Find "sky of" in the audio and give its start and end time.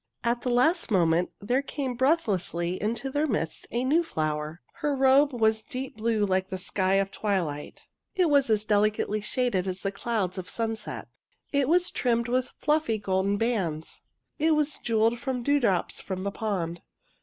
6.57-7.11